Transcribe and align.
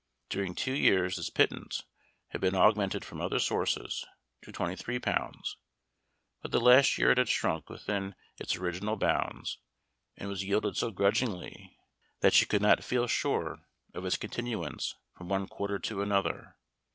During 0.29 0.55
two 0.55 0.73
years 0.73 1.17
this 1.17 1.29
pittance 1.29 1.83
had 2.29 2.41
been 2.41 2.55
augmented 2.55 3.05
from 3.05 3.21
other 3.21 3.37
sources, 3.37 4.03
to 4.41 4.51
twenty 4.51 4.75
three 4.75 4.97
pounds, 4.97 5.57
but 6.41 6.49
the 6.49 6.59
last 6.59 6.97
year 6.97 7.11
it 7.11 7.19
had 7.19 7.29
shrunk 7.29 7.69
within 7.69 8.15
its 8.39 8.55
original 8.55 8.95
bounds, 8.95 9.59
and 10.17 10.27
was 10.27 10.43
yielded 10.43 10.75
so 10.75 10.89
grudgingly, 10.89 11.77
that 12.21 12.33
she 12.33 12.47
could 12.47 12.63
not 12.63 12.83
feel 12.83 13.05
sure 13.05 13.59
of 13.93 14.03
its 14.03 14.17
continuance 14.17 14.95
from 15.15 15.29
one 15.29 15.45
quarter 15.47 15.77
to 15.77 16.01
another. 16.01 16.55